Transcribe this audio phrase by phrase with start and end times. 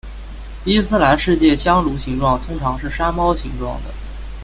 [0.65, 3.93] 伊斯兰世界香炉形状通常是山猫形状的。